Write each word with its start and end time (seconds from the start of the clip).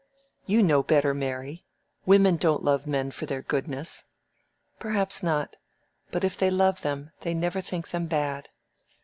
"You 0.47 0.63
know 0.63 0.81
better, 0.81 1.13
Mary. 1.13 1.63
Women 2.07 2.35
don't 2.35 2.63
love 2.63 2.87
men 2.87 3.11
for 3.11 3.27
their 3.27 3.43
goodness." 3.43 4.05
"Perhaps 4.79 5.21
not. 5.21 5.57
But 6.09 6.23
if 6.23 6.35
they 6.35 6.49
love 6.49 6.81
them, 6.81 7.11
they 7.19 7.35
never 7.35 7.61
think 7.61 7.91
them 7.91 8.07
bad." 8.07 8.49